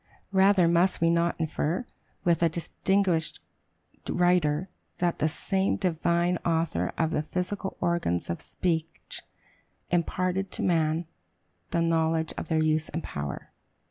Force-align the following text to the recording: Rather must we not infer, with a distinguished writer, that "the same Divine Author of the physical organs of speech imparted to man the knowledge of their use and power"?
Rather 0.31 0.67
must 0.67 0.99
we 0.99 1.11
not 1.11 1.39
infer, 1.39 1.85
with 2.23 2.41
a 2.41 2.49
distinguished 2.49 3.39
writer, 4.09 4.67
that 4.97 5.19
"the 5.19 5.29
same 5.29 5.75
Divine 5.75 6.37
Author 6.37 6.91
of 6.97 7.11
the 7.11 7.21
physical 7.21 7.77
organs 7.79 8.27
of 8.27 8.41
speech 8.41 9.21
imparted 9.91 10.49
to 10.53 10.63
man 10.63 11.05
the 11.69 11.83
knowledge 11.83 12.33
of 12.35 12.47
their 12.47 12.63
use 12.63 12.89
and 12.89 13.03
power"? 13.03 13.51